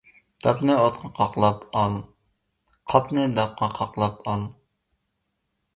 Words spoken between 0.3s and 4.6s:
داپنى ئوتقا قاقلاپ ئال، قاپنى داپقا قاپلاپ ئال.